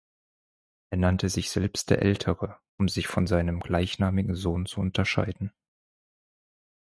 Er 0.89 0.97
nannte 0.97 1.29
sich 1.29 1.51
selbst 1.51 1.91
der 1.91 2.01
Ältere, 2.01 2.57
um 2.79 2.89
sich 2.89 3.05
von 3.05 3.27
seinem 3.27 3.59
gleichnamigen 3.59 4.33
Sohn 4.33 4.65
zu 4.65 4.81
unterscheiden. 4.81 5.53